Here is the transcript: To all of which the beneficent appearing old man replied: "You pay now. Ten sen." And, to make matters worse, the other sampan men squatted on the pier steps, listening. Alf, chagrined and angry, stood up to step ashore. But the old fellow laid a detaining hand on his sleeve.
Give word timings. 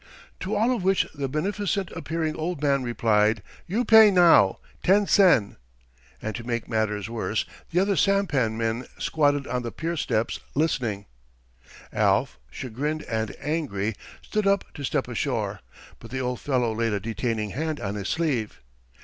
To 0.39 0.55
all 0.55 0.75
of 0.75 0.83
which 0.83 1.05
the 1.13 1.27
beneficent 1.29 1.91
appearing 1.91 2.35
old 2.35 2.59
man 2.59 2.81
replied: 2.81 3.43
"You 3.67 3.85
pay 3.85 4.09
now. 4.09 4.57
Ten 4.81 5.05
sen." 5.05 5.57
And, 6.19 6.33
to 6.37 6.43
make 6.43 6.67
matters 6.67 7.07
worse, 7.07 7.45
the 7.69 7.79
other 7.79 7.95
sampan 7.95 8.57
men 8.57 8.87
squatted 8.97 9.45
on 9.45 9.61
the 9.61 9.71
pier 9.71 9.95
steps, 9.95 10.39
listening. 10.55 11.05
Alf, 11.93 12.39
chagrined 12.49 13.03
and 13.03 13.35
angry, 13.39 13.93
stood 14.23 14.47
up 14.47 14.63
to 14.73 14.83
step 14.83 15.07
ashore. 15.07 15.59
But 15.99 16.09
the 16.09 16.19
old 16.19 16.39
fellow 16.39 16.73
laid 16.73 16.93
a 16.93 16.99
detaining 16.99 17.51
hand 17.51 17.79
on 17.79 17.93
his 17.93 18.09
sleeve. 18.09 18.59